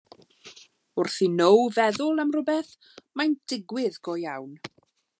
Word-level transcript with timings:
Wrth 1.03 1.17
i 1.25 1.27
Now 1.33 1.59
feddwl 1.77 2.23
am 2.25 2.33
rywbeth, 2.39 2.75
mae'n 3.21 3.39
digwydd 3.55 4.05
go 4.09 4.21
iawn. 4.27 4.61